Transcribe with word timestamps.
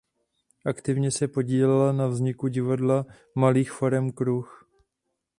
Aktivně 0.65 1.11
se 1.11 1.27
podílela 1.27 1.91
na 1.91 2.07
vzniku 2.07 2.47
divadla 2.47 3.05
malých 3.35 3.71
forem 3.71 4.11
Kruh. 4.11 4.63